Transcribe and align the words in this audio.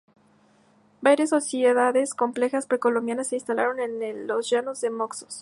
Varias 1.01 1.29
sociedades 1.29 2.15
complejas 2.15 2.65
precolombinas 2.65 3.27
se 3.27 3.35
instalaron 3.35 3.79
en 3.79 4.25
los 4.25 4.49
Llanos 4.49 4.81
de 4.81 4.89
Moxos. 4.89 5.39